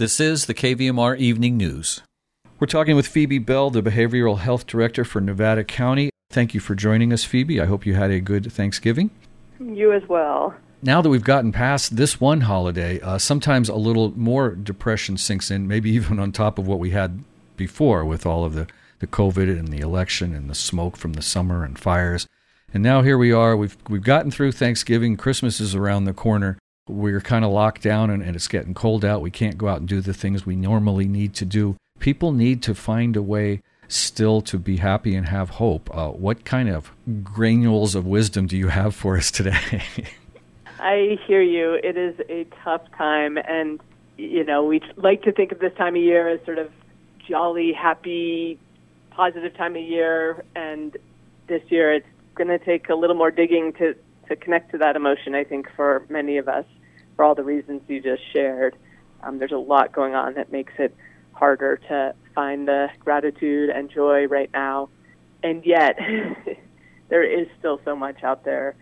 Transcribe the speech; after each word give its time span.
This 0.00 0.18
is 0.18 0.46
the 0.46 0.54
KVMR 0.54 1.18
Evening 1.18 1.58
News. 1.58 2.00
We're 2.58 2.66
talking 2.66 2.96
with 2.96 3.06
Phoebe 3.06 3.38
Bell, 3.38 3.68
the 3.68 3.82
Behavioral 3.82 4.38
Health 4.38 4.66
Director 4.66 5.04
for 5.04 5.20
Nevada 5.20 5.62
County. 5.62 6.08
Thank 6.30 6.54
you 6.54 6.60
for 6.60 6.74
joining 6.74 7.12
us, 7.12 7.22
Phoebe. 7.22 7.60
I 7.60 7.66
hope 7.66 7.84
you 7.84 7.92
had 7.92 8.10
a 8.10 8.18
good 8.18 8.50
Thanksgiving. 8.50 9.10
You 9.60 9.92
as 9.92 10.02
well. 10.08 10.54
Now 10.82 11.02
that 11.02 11.10
we've 11.10 11.22
gotten 11.22 11.52
past 11.52 11.96
this 11.96 12.18
one 12.18 12.40
holiday, 12.40 12.98
uh, 13.02 13.18
sometimes 13.18 13.68
a 13.68 13.74
little 13.74 14.18
more 14.18 14.52
depression 14.52 15.18
sinks 15.18 15.50
in, 15.50 15.68
maybe 15.68 15.90
even 15.94 16.18
on 16.18 16.32
top 16.32 16.58
of 16.58 16.66
what 16.66 16.78
we 16.78 16.92
had 16.92 17.22
before 17.58 18.02
with 18.06 18.24
all 18.24 18.46
of 18.46 18.54
the, 18.54 18.68
the 19.00 19.06
COVID 19.06 19.50
and 19.50 19.68
the 19.68 19.80
election 19.80 20.34
and 20.34 20.48
the 20.48 20.54
smoke 20.54 20.96
from 20.96 21.12
the 21.12 21.20
summer 21.20 21.62
and 21.62 21.78
fires. 21.78 22.26
And 22.72 22.82
now 22.82 23.02
here 23.02 23.18
we 23.18 23.32
are. 23.32 23.54
We've, 23.54 23.76
we've 23.90 24.02
gotten 24.02 24.30
through 24.30 24.52
Thanksgiving. 24.52 25.18
Christmas 25.18 25.60
is 25.60 25.74
around 25.74 26.06
the 26.06 26.14
corner 26.14 26.56
we're 26.90 27.20
kind 27.20 27.44
of 27.44 27.50
locked 27.50 27.82
down 27.82 28.10
and, 28.10 28.22
and, 28.22 28.36
it's 28.36 28.48
getting 28.48 28.74
cold 28.74 29.04
out. 29.04 29.20
We 29.20 29.30
can't 29.30 29.58
go 29.58 29.68
out 29.68 29.78
and 29.78 29.88
do 29.88 30.00
the 30.00 30.14
things 30.14 30.44
we 30.44 30.56
normally 30.56 31.06
need 31.06 31.34
to 31.34 31.44
do. 31.44 31.76
People 31.98 32.32
need 32.32 32.62
to 32.62 32.74
find 32.74 33.16
a 33.16 33.22
way 33.22 33.62
still 33.88 34.40
to 34.40 34.58
be 34.58 34.76
happy 34.76 35.14
and 35.14 35.26
have 35.26 35.50
hope. 35.50 35.94
Uh, 35.94 36.08
what 36.08 36.44
kind 36.44 36.68
of 36.68 36.92
granules 37.22 37.94
of 37.94 38.06
wisdom 38.06 38.46
do 38.46 38.56
you 38.56 38.68
have 38.68 38.94
for 38.94 39.16
us 39.16 39.30
today? 39.30 39.82
I 40.80 41.18
hear 41.26 41.42
you. 41.42 41.74
It 41.74 41.96
is 41.96 42.18
a 42.28 42.46
tough 42.64 42.82
time, 42.96 43.36
and 43.36 43.80
you 44.16 44.44
know 44.44 44.64
we 44.64 44.80
like 44.96 45.22
to 45.22 45.32
think 45.32 45.52
of 45.52 45.58
this 45.58 45.74
time 45.74 45.94
of 45.94 46.02
year 46.02 46.28
as 46.28 46.42
sort 46.46 46.58
of 46.58 46.70
jolly, 47.28 47.72
happy, 47.72 48.58
positive 49.10 49.54
time 49.56 49.76
of 49.76 49.82
year, 49.82 50.42
and 50.56 50.96
this 51.48 51.62
year 51.68 51.92
it's 51.92 52.06
going 52.34 52.48
to 52.48 52.58
take 52.58 52.88
a 52.88 52.94
little 52.94 53.16
more 53.16 53.30
digging 53.30 53.72
to 53.74 53.94
to 54.28 54.36
connect 54.36 54.70
to 54.70 54.78
that 54.78 54.96
emotion. 54.96 55.34
I 55.34 55.44
think 55.44 55.68
for 55.76 56.06
many 56.08 56.38
of 56.38 56.48
us 56.48 56.64
for 57.16 57.24
all 57.24 57.34
the 57.34 57.44
reasons 57.44 57.82
you 57.88 58.00
just 58.00 58.22
shared. 58.32 58.76
Um, 59.22 59.38
there's 59.38 59.52
a 59.52 59.56
lot 59.56 59.92
going 59.92 60.14
on 60.14 60.34
that 60.34 60.50
makes 60.50 60.72
it 60.78 60.94
harder 61.32 61.76
to 61.88 62.14
find 62.34 62.68
the 62.68 62.88
gratitude 63.00 63.70
and 63.70 63.90
joy 63.90 64.26
right 64.26 64.50
now. 64.52 64.88
And 65.42 65.64
yet, 65.64 65.98
there 67.08 67.24
is 67.24 67.48
still 67.58 67.80
so 67.84 67.96
much 67.96 68.22
out 68.22 68.44
there 68.44 68.74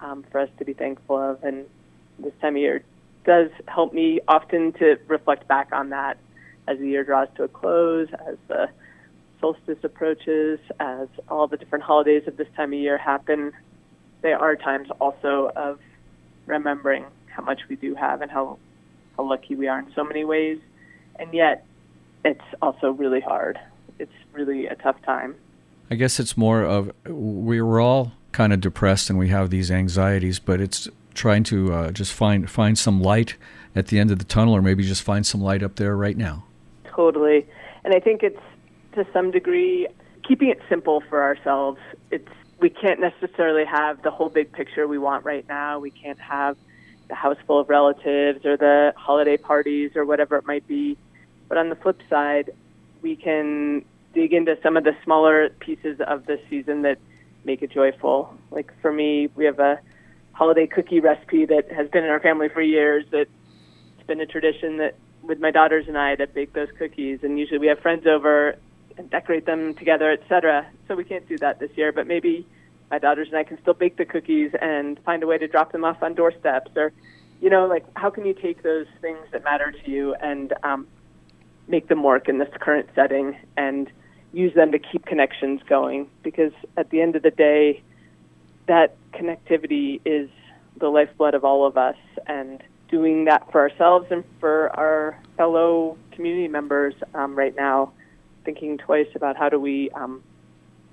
um, 0.00 0.24
for 0.30 0.40
us 0.40 0.48
to 0.58 0.64
be 0.64 0.72
thankful 0.72 1.16
of. 1.16 1.42
And 1.42 1.66
this 2.18 2.32
time 2.40 2.56
of 2.56 2.62
year 2.62 2.84
does 3.24 3.50
help 3.68 3.92
me 3.92 4.20
often 4.28 4.72
to 4.74 4.98
reflect 5.08 5.48
back 5.48 5.68
on 5.72 5.90
that 5.90 6.18
as 6.68 6.78
the 6.78 6.88
year 6.88 7.04
draws 7.04 7.28
to 7.36 7.44
a 7.44 7.48
close, 7.48 8.08
as 8.26 8.36
the 8.48 8.68
solstice 9.40 9.78
approaches, 9.82 10.60
as 10.80 11.08
all 11.28 11.48
the 11.48 11.56
different 11.56 11.84
holidays 11.84 12.22
of 12.26 12.36
this 12.36 12.46
time 12.56 12.72
of 12.72 12.78
year 12.78 12.96
happen. 12.96 13.52
They 14.22 14.32
are 14.32 14.54
times 14.56 14.88
also 15.00 15.50
of 15.56 15.80
remembering 16.46 17.04
how 17.32 17.42
much 17.42 17.60
we 17.68 17.76
do 17.76 17.94
have 17.94 18.22
and 18.22 18.30
how 18.30 18.58
how 19.16 19.24
lucky 19.24 19.54
we 19.54 19.68
are 19.68 19.78
in 19.78 19.92
so 19.94 20.04
many 20.04 20.24
ways, 20.24 20.58
and 21.18 21.32
yet 21.34 21.66
it's 22.24 22.44
also 22.60 22.90
really 22.92 23.20
hard. 23.20 23.58
It's 23.98 24.12
really 24.32 24.66
a 24.66 24.74
tough 24.74 25.00
time. 25.02 25.34
I 25.90 25.94
guess 25.94 26.18
it's 26.18 26.36
more 26.36 26.62
of 26.62 26.92
we 27.06 27.58
are 27.58 27.80
all 27.80 28.12
kind 28.32 28.52
of 28.52 28.60
depressed 28.60 29.10
and 29.10 29.18
we 29.18 29.28
have 29.28 29.50
these 29.50 29.70
anxieties, 29.70 30.38
but 30.38 30.60
it's 30.60 30.88
trying 31.14 31.44
to 31.44 31.72
uh, 31.72 31.90
just 31.90 32.12
find 32.12 32.50
find 32.50 32.78
some 32.78 33.02
light 33.02 33.36
at 33.74 33.88
the 33.88 33.98
end 33.98 34.10
of 34.10 34.18
the 34.18 34.24
tunnel, 34.24 34.54
or 34.54 34.62
maybe 34.62 34.82
just 34.82 35.02
find 35.02 35.26
some 35.26 35.40
light 35.40 35.62
up 35.62 35.76
there 35.76 35.96
right 35.96 36.16
now. 36.16 36.44
Totally, 36.84 37.46
and 37.84 37.94
I 37.94 38.00
think 38.00 38.22
it's 38.22 38.40
to 38.94 39.06
some 39.12 39.30
degree 39.30 39.88
keeping 40.26 40.48
it 40.48 40.60
simple 40.68 41.02
for 41.08 41.22
ourselves. 41.22 41.78
It's 42.10 42.28
we 42.60 42.70
can't 42.70 43.00
necessarily 43.00 43.64
have 43.64 44.02
the 44.02 44.10
whole 44.10 44.28
big 44.28 44.52
picture 44.52 44.86
we 44.86 44.98
want 44.98 45.24
right 45.24 45.46
now. 45.48 45.80
We 45.80 45.90
can't 45.90 46.20
have 46.20 46.56
the 47.08 47.14
house 47.14 47.36
full 47.46 47.60
of 47.60 47.68
relatives 47.68 48.44
or 48.44 48.56
the 48.56 48.92
holiday 48.96 49.36
parties 49.36 49.92
or 49.96 50.04
whatever 50.04 50.36
it 50.36 50.46
might 50.46 50.66
be. 50.66 50.96
But 51.48 51.58
on 51.58 51.68
the 51.68 51.76
flip 51.76 52.00
side, 52.08 52.50
we 53.02 53.16
can 53.16 53.84
dig 54.14 54.32
into 54.32 54.58
some 54.62 54.76
of 54.76 54.84
the 54.84 54.96
smaller 55.04 55.50
pieces 55.60 56.00
of 56.00 56.26
the 56.26 56.40
season 56.48 56.82
that 56.82 56.98
make 57.44 57.62
it 57.62 57.70
joyful. 57.70 58.34
Like 58.50 58.72
for 58.80 58.92
me, 58.92 59.28
we 59.34 59.44
have 59.44 59.58
a 59.58 59.80
holiday 60.32 60.66
cookie 60.66 61.00
recipe 61.00 61.44
that 61.46 61.70
has 61.72 61.88
been 61.88 62.04
in 62.04 62.10
our 62.10 62.20
family 62.20 62.48
for 62.48 62.62
years. 62.62 63.04
That 63.10 63.26
it's 63.98 64.06
been 64.06 64.20
a 64.20 64.26
tradition 64.26 64.78
that 64.78 64.94
with 65.22 65.40
my 65.40 65.50
daughters 65.50 65.86
and 65.88 65.96
I 65.96 66.14
to 66.16 66.26
bake 66.26 66.52
those 66.52 66.68
cookies, 66.78 67.20
and 67.22 67.38
usually 67.38 67.58
we 67.58 67.68
have 67.68 67.78
friends 67.78 68.06
over 68.06 68.56
and 68.98 69.08
decorate 69.10 69.46
them 69.46 69.74
together, 69.74 70.10
etc. 70.10 70.66
So 70.88 70.94
we 70.94 71.04
can't 71.04 71.26
do 71.28 71.38
that 71.38 71.58
this 71.58 71.70
year, 71.76 71.92
but 71.92 72.06
maybe 72.06 72.46
my 72.92 72.98
daughters 72.98 73.28
and 73.28 73.38
I 73.38 73.42
can 73.42 73.58
still 73.62 73.72
bake 73.72 73.96
the 73.96 74.04
cookies 74.04 74.52
and 74.60 75.00
find 75.04 75.22
a 75.22 75.26
way 75.26 75.38
to 75.38 75.48
drop 75.48 75.72
them 75.72 75.82
off 75.82 76.02
on 76.02 76.14
doorsteps 76.14 76.70
or 76.76 76.92
you 77.40 77.48
know 77.48 77.66
like 77.66 77.86
how 77.96 78.10
can 78.10 78.26
you 78.26 78.34
take 78.34 78.62
those 78.62 78.86
things 79.00 79.26
that 79.32 79.42
matter 79.42 79.72
to 79.72 79.90
you 79.90 80.14
and 80.16 80.52
um, 80.62 80.86
make 81.66 81.88
them 81.88 82.02
work 82.02 82.28
in 82.28 82.36
this 82.38 82.50
current 82.60 82.88
setting 82.94 83.34
and 83.56 83.90
use 84.34 84.54
them 84.54 84.72
to 84.72 84.78
keep 84.78 85.06
connections 85.06 85.62
going? 85.66 86.08
Because 86.22 86.52
at 86.76 86.90
the 86.90 87.00
end 87.00 87.16
of 87.16 87.22
the 87.22 87.30
day 87.30 87.82
that 88.66 88.94
connectivity 89.12 90.00
is 90.04 90.28
the 90.78 90.88
lifeblood 90.88 91.34
of 91.34 91.44
all 91.44 91.66
of 91.66 91.78
us 91.78 91.96
and 92.26 92.62
doing 92.88 93.24
that 93.24 93.50
for 93.50 93.62
ourselves 93.62 94.06
and 94.10 94.22
for 94.38 94.68
our 94.78 95.18
fellow 95.38 95.96
community 96.10 96.46
members 96.46 96.94
um, 97.14 97.34
right 97.34 97.56
now 97.56 97.90
thinking 98.44 98.76
twice 98.76 99.08
about 99.14 99.36
how 99.36 99.48
do 99.48 99.58
we 99.58 99.90
um, 99.92 100.22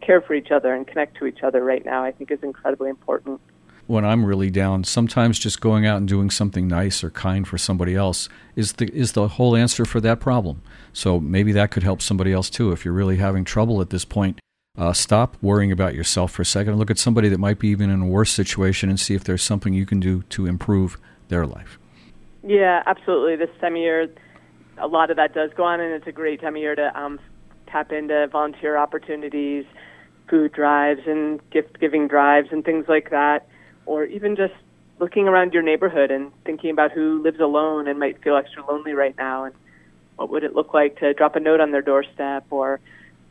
care 0.00 0.20
for 0.20 0.34
each 0.34 0.50
other 0.50 0.74
and 0.74 0.86
connect 0.86 1.16
to 1.18 1.26
each 1.26 1.42
other 1.42 1.64
right 1.64 1.84
now, 1.84 2.04
I 2.04 2.12
think 2.12 2.30
is 2.30 2.42
incredibly 2.42 2.90
important. 2.90 3.40
When 3.86 4.04
I'm 4.04 4.24
really 4.24 4.50
down, 4.50 4.82
sometimes 4.82 5.38
just 5.38 5.60
going 5.60 5.86
out 5.86 5.98
and 5.98 6.08
doing 6.08 6.28
something 6.28 6.66
nice 6.66 7.04
or 7.04 7.10
kind 7.10 7.46
for 7.46 7.56
somebody 7.56 7.94
else 7.94 8.28
is 8.56 8.74
the 8.74 8.92
is 8.92 9.12
the 9.12 9.28
whole 9.28 9.54
answer 9.54 9.84
for 9.84 10.00
that 10.00 10.18
problem. 10.18 10.60
So 10.92 11.20
maybe 11.20 11.52
that 11.52 11.70
could 11.70 11.84
help 11.84 12.02
somebody 12.02 12.32
else 12.32 12.50
too. 12.50 12.72
If 12.72 12.84
you're 12.84 12.94
really 12.94 13.18
having 13.18 13.44
trouble 13.44 13.80
at 13.80 13.90
this 13.90 14.04
point, 14.04 14.40
uh, 14.76 14.92
stop 14.92 15.36
worrying 15.40 15.70
about 15.70 15.94
yourself 15.94 16.32
for 16.32 16.42
a 16.42 16.44
second 16.44 16.70
and 16.70 16.78
look 16.80 16.90
at 16.90 16.98
somebody 16.98 17.28
that 17.28 17.38
might 17.38 17.58
be 17.58 17.68
even 17.68 17.88
in 17.88 18.02
a 18.02 18.06
worse 18.06 18.32
situation 18.32 18.88
and 18.88 18.98
see 18.98 19.14
if 19.14 19.22
there's 19.22 19.42
something 19.42 19.72
you 19.72 19.86
can 19.86 20.00
do 20.00 20.22
to 20.30 20.46
improve 20.46 20.98
their 21.28 21.46
life. 21.46 21.78
Yeah, 22.42 22.82
absolutely. 22.86 23.36
This 23.36 23.50
time 23.60 23.74
of 23.74 23.80
year, 23.80 24.08
a 24.78 24.86
lot 24.86 25.10
of 25.10 25.16
that 25.16 25.34
does 25.34 25.50
go 25.56 25.64
on, 25.64 25.80
and 25.80 25.92
it's 25.92 26.06
a 26.06 26.12
great 26.12 26.40
time 26.40 26.56
of 26.56 26.60
year 26.60 26.74
to 26.74 27.00
um, 27.00 27.18
tap 27.66 27.92
into 27.92 28.26
volunteer 28.28 28.76
opportunities 28.76 29.64
food 30.28 30.52
drives 30.52 31.02
and 31.06 31.40
gift 31.50 31.78
giving 31.80 32.08
drives 32.08 32.48
and 32.50 32.64
things 32.64 32.86
like 32.88 33.10
that, 33.10 33.46
or 33.84 34.04
even 34.04 34.36
just 34.36 34.54
looking 34.98 35.28
around 35.28 35.52
your 35.52 35.62
neighborhood 35.62 36.10
and 36.10 36.32
thinking 36.44 36.70
about 36.70 36.92
who 36.92 37.22
lives 37.22 37.40
alone 37.40 37.86
and 37.86 37.98
might 37.98 38.22
feel 38.22 38.36
extra 38.36 38.64
lonely 38.66 38.92
right 38.92 39.16
now 39.18 39.44
and 39.44 39.54
what 40.16 40.30
would 40.30 40.42
it 40.42 40.54
look 40.54 40.72
like 40.72 40.98
to 40.98 41.12
drop 41.12 41.36
a 41.36 41.40
note 41.40 41.60
on 41.60 41.70
their 41.70 41.82
doorstep 41.82 42.44
or 42.50 42.80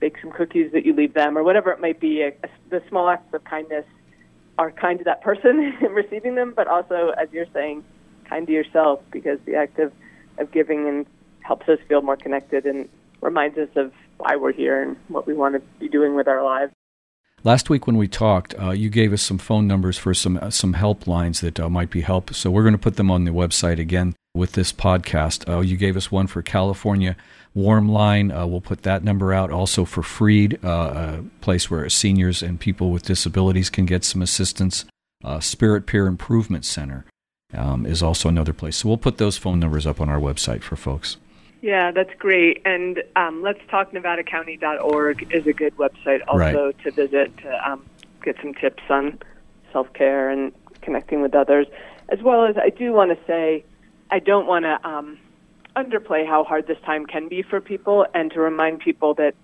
bake 0.00 0.16
some 0.22 0.32
cookies 0.32 0.72
that 0.72 0.86
you 0.86 0.94
leave 0.94 1.12
them 1.12 1.36
or 1.36 1.42
whatever 1.42 1.70
it 1.70 1.80
might 1.80 2.00
be. 2.00 2.22
A, 2.22 2.28
a, 2.28 2.48
the 2.70 2.82
small 2.88 3.08
acts 3.08 3.32
of 3.34 3.44
kindness 3.44 3.84
are 4.56 4.70
kind 4.70 4.98
to 4.98 5.04
that 5.04 5.22
person 5.22 5.76
in 5.80 5.92
receiving 5.92 6.34
them, 6.34 6.54
but 6.56 6.66
also, 6.66 7.12
as 7.18 7.28
you're 7.32 7.46
saying, 7.52 7.84
kind 8.24 8.46
to 8.46 8.52
yourself 8.52 9.00
because 9.10 9.38
the 9.44 9.56
act 9.56 9.78
of, 9.78 9.92
of 10.38 10.50
giving 10.50 10.88
and 10.88 11.06
helps 11.42 11.68
us 11.68 11.78
feel 11.88 12.00
more 12.00 12.16
connected 12.16 12.64
and 12.64 12.88
reminds 13.20 13.58
us 13.58 13.68
of 13.76 13.92
why 14.20 14.36
we're 14.36 14.52
here 14.52 14.82
and 14.82 14.96
what 15.08 15.26
we 15.26 15.34
want 15.34 15.54
to 15.54 15.60
be 15.78 15.88
doing 15.88 16.14
with 16.14 16.28
our 16.28 16.42
lives. 16.42 16.72
Last 17.42 17.70
week 17.70 17.86
when 17.86 17.96
we 17.96 18.06
talked, 18.06 18.54
uh, 18.60 18.70
you 18.70 18.90
gave 18.90 19.14
us 19.14 19.22
some 19.22 19.38
phone 19.38 19.66
numbers 19.66 19.96
for 19.96 20.12
some 20.12 20.36
uh, 20.36 20.50
some 20.50 20.74
helplines 20.74 21.40
that 21.40 21.58
uh, 21.58 21.70
might 21.70 21.90
be 21.90 22.02
help. 22.02 22.34
So 22.34 22.50
we're 22.50 22.62
going 22.62 22.74
to 22.74 22.78
put 22.78 22.96
them 22.96 23.10
on 23.10 23.24
the 23.24 23.30
website 23.30 23.78
again 23.78 24.14
with 24.34 24.52
this 24.52 24.72
podcast. 24.72 25.48
Uh, 25.48 25.60
you 25.60 25.78
gave 25.78 25.96
us 25.96 26.12
one 26.12 26.26
for 26.26 26.42
California 26.42 27.16
Warm 27.54 27.88
Line. 27.88 28.30
Uh, 28.30 28.46
we'll 28.46 28.60
put 28.60 28.82
that 28.82 29.02
number 29.02 29.32
out 29.32 29.50
also 29.50 29.86
for 29.86 30.02
Freed, 30.02 30.62
uh, 30.62 30.68
a 30.68 31.24
place 31.40 31.70
where 31.70 31.88
seniors 31.88 32.42
and 32.42 32.60
people 32.60 32.90
with 32.90 33.04
disabilities 33.04 33.70
can 33.70 33.86
get 33.86 34.04
some 34.04 34.20
assistance. 34.20 34.84
Spirit 35.40 35.86
Peer 35.86 36.06
Improvement 36.06 36.64
Center 36.64 37.04
um, 37.54 37.84
is 37.84 38.02
also 38.02 38.28
another 38.28 38.52
place. 38.52 38.78
So 38.78 38.88
we'll 38.88 38.98
put 38.98 39.18
those 39.18 39.36
phone 39.36 39.60
numbers 39.60 39.86
up 39.86 40.00
on 40.00 40.08
our 40.08 40.20
website 40.20 40.62
for 40.62 40.76
folks. 40.76 41.16
Yeah, 41.62 41.90
that's 41.90 42.14
great. 42.18 42.62
And 42.64 43.02
um, 43.16 43.42
Let's 43.42 43.60
Talk 43.68 43.92
NevadaCounty.org 43.92 45.32
is 45.32 45.46
a 45.46 45.52
good 45.52 45.76
website 45.76 46.22
also 46.26 46.66
right. 46.66 46.78
to 46.84 46.90
visit 46.90 47.36
to 47.38 47.70
um, 47.70 47.84
get 48.22 48.36
some 48.40 48.54
tips 48.54 48.82
on 48.88 49.18
self 49.72 49.92
care 49.92 50.30
and 50.30 50.52
connecting 50.80 51.20
with 51.20 51.34
others. 51.34 51.66
As 52.08 52.20
well 52.22 52.44
as, 52.44 52.56
I 52.56 52.70
do 52.70 52.92
want 52.92 53.10
to 53.10 53.26
say, 53.26 53.64
I 54.10 54.18
don't 54.18 54.46
want 54.46 54.64
to 54.64 54.88
um, 54.88 55.18
underplay 55.76 56.26
how 56.26 56.44
hard 56.44 56.66
this 56.66 56.78
time 56.84 57.06
can 57.06 57.28
be 57.28 57.42
for 57.42 57.60
people 57.60 58.06
and 58.14 58.30
to 58.32 58.40
remind 58.40 58.80
people 58.80 59.14
that 59.14 59.34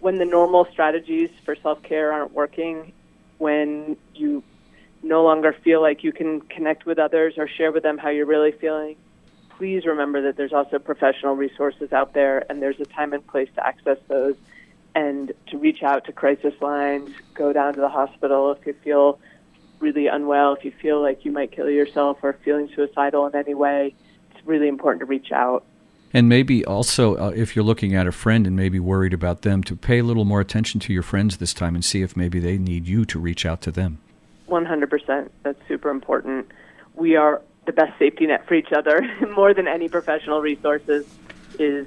when 0.00 0.18
the 0.18 0.24
normal 0.24 0.66
strategies 0.72 1.30
for 1.44 1.54
self 1.54 1.82
care 1.82 2.12
aren't 2.12 2.32
working, 2.32 2.92
when 3.38 3.96
you 4.14 4.42
no 5.02 5.22
longer 5.22 5.52
feel 5.64 5.80
like 5.80 6.04
you 6.04 6.12
can 6.12 6.40
connect 6.42 6.86
with 6.86 6.98
others 6.98 7.34
or 7.36 7.48
share 7.48 7.72
with 7.72 7.82
them 7.82 7.98
how 7.98 8.08
you're 8.08 8.26
really 8.26 8.52
feeling, 8.52 8.96
please 9.62 9.86
remember 9.86 10.20
that 10.22 10.36
there's 10.36 10.52
also 10.52 10.76
professional 10.76 11.36
resources 11.36 11.92
out 11.92 12.14
there, 12.14 12.44
and 12.50 12.60
there's 12.60 12.80
a 12.80 12.84
time 12.84 13.12
and 13.12 13.24
place 13.24 13.48
to 13.54 13.64
access 13.64 13.96
those, 14.08 14.34
and 14.96 15.30
to 15.46 15.56
reach 15.56 15.84
out 15.84 16.04
to 16.04 16.10
crisis 16.10 16.52
lines, 16.60 17.10
go 17.34 17.52
down 17.52 17.72
to 17.72 17.80
the 17.80 17.88
hospital 17.88 18.50
if 18.50 18.66
you 18.66 18.72
feel 18.82 19.20
really 19.78 20.08
unwell, 20.08 20.54
if 20.54 20.64
you 20.64 20.72
feel 20.72 21.00
like 21.00 21.24
you 21.24 21.30
might 21.30 21.52
kill 21.52 21.70
yourself 21.70 22.18
or 22.24 22.32
feeling 22.44 22.68
suicidal 22.74 23.24
in 23.28 23.36
any 23.36 23.54
way. 23.54 23.94
It's 24.34 24.44
really 24.44 24.66
important 24.66 24.98
to 24.98 25.06
reach 25.06 25.30
out. 25.30 25.62
And 26.12 26.28
maybe 26.28 26.64
also, 26.64 27.14
uh, 27.14 27.28
if 27.28 27.54
you're 27.54 27.64
looking 27.64 27.94
at 27.94 28.08
a 28.08 28.12
friend 28.12 28.48
and 28.48 28.56
maybe 28.56 28.80
worried 28.80 29.12
about 29.12 29.42
them, 29.42 29.62
to 29.62 29.76
pay 29.76 30.00
a 30.00 30.02
little 30.02 30.24
more 30.24 30.40
attention 30.40 30.80
to 30.80 30.92
your 30.92 31.04
friends 31.04 31.36
this 31.36 31.54
time 31.54 31.76
and 31.76 31.84
see 31.84 32.02
if 32.02 32.16
maybe 32.16 32.40
they 32.40 32.58
need 32.58 32.88
you 32.88 33.04
to 33.04 33.16
reach 33.20 33.46
out 33.46 33.60
to 33.60 33.70
them. 33.70 34.00
100%. 34.48 35.30
That's 35.44 35.68
super 35.68 35.90
important. 35.90 36.50
We 36.96 37.14
are 37.14 37.40
the 37.66 37.72
best 37.72 37.98
safety 37.98 38.26
net 38.26 38.46
for 38.46 38.54
each 38.54 38.72
other 38.72 39.02
more 39.34 39.54
than 39.54 39.68
any 39.68 39.88
professional 39.88 40.40
resources 40.40 41.06
is 41.58 41.86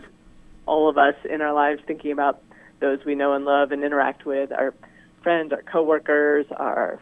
all 0.65 0.89
of 0.89 0.97
us 0.97 1.15
in 1.29 1.41
our 1.41 1.53
lives 1.53 1.81
thinking 1.85 2.11
about 2.11 2.41
those 2.79 3.03
we 3.05 3.15
know 3.15 3.33
and 3.33 3.45
love 3.45 3.71
and 3.71 3.83
interact 3.83 4.25
with 4.25 4.51
our 4.51 4.73
friends, 5.23 5.51
our 5.51 5.61
coworkers, 5.61 6.45
our 6.55 6.99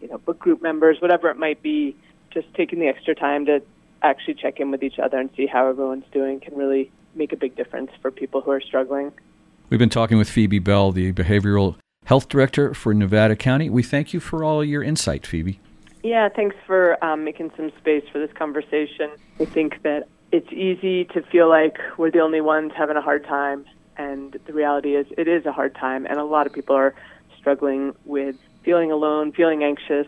you 0.00 0.08
know 0.08 0.18
book 0.18 0.38
group 0.38 0.62
members, 0.62 1.00
whatever 1.00 1.28
it 1.30 1.36
might 1.36 1.62
be. 1.62 1.96
Just 2.30 2.52
taking 2.54 2.78
the 2.78 2.86
extra 2.86 3.14
time 3.14 3.46
to 3.46 3.62
actually 4.02 4.34
check 4.34 4.60
in 4.60 4.70
with 4.70 4.82
each 4.82 4.98
other 4.98 5.18
and 5.18 5.30
see 5.36 5.46
how 5.46 5.66
everyone's 5.68 6.04
doing 6.12 6.40
can 6.40 6.54
really 6.56 6.90
make 7.14 7.32
a 7.32 7.36
big 7.36 7.56
difference 7.56 7.90
for 8.02 8.10
people 8.10 8.40
who 8.42 8.50
are 8.50 8.60
struggling. 8.60 9.12
We've 9.70 9.78
been 9.78 9.88
talking 9.88 10.18
with 10.18 10.28
Phoebe 10.28 10.58
Bell, 10.58 10.92
the 10.92 11.12
behavioral 11.12 11.76
health 12.04 12.28
director 12.28 12.74
for 12.74 12.94
Nevada 12.94 13.34
County. 13.34 13.68
We 13.68 13.82
thank 13.82 14.12
you 14.12 14.20
for 14.20 14.44
all 14.44 14.62
your 14.62 14.82
insight, 14.82 15.26
Phoebe. 15.26 15.58
Yeah, 16.08 16.30
thanks 16.30 16.56
for 16.66 16.96
um, 17.04 17.22
making 17.22 17.50
some 17.54 17.70
space 17.76 18.02
for 18.10 18.18
this 18.18 18.32
conversation. 18.32 19.10
I 19.38 19.44
think 19.44 19.82
that 19.82 20.08
it's 20.32 20.50
easy 20.50 21.04
to 21.04 21.20
feel 21.20 21.50
like 21.50 21.76
we're 21.98 22.10
the 22.10 22.20
only 22.20 22.40
ones 22.40 22.72
having 22.74 22.96
a 22.96 23.02
hard 23.02 23.24
time, 23.26 23.66
and 23.98 24.32
the 24.46 24.54
reality 24.54 24.96
is 24.96 25.06
it 25.18 25.28
is 25.28 25.44
a 25.44 25.52
hard 25.52 25.74
time, 25.74 26.06
and 26.06 26.18
a 26.18 26.24
lot 26.24 26.46
of 26.46 26.54
people 26.54 26.74
are 26.74 26.94
struggling 27.38 27.94
with 28.06 28.36
feeling 28.64 28.90
alone, 28.90 29.32
feeling 29.32 29.62
anxious, 29.62 30.06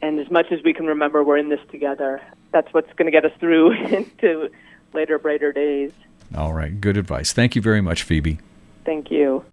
and 0.00 0.18
as 0.18 0.30
much 0.30 0.46
as 0.50 0.60
we 0.64 0.72
can 0.72 0.86
remember, 0.86 1.22
we're 1.22 1.36
in 1.36 1.50
this 1.50 1.60
together. 1.70 2.22
That's 2.52 2.72
what's 2.72 2.90
going 2.94 3.04
to 3.04 3.12
get 3.12 3.26
us 3.26 3.38
through 3.38 3.72
into 3.92 4.48
later, 4.94 5.18
brighter 5.18 5.52
days. 5.52 5.92
All 6.34 6.54
right, 6.54 6.80
good 6.80 6.96
advice. 6.96 7.34
Thank 7.34 7.54
you 7.54 7.60
very 7.60 7.82
much, 7.82 8.04
Phoebe. 8.04 8.38
Thank 8.86 9.10
you. 9.10 9.44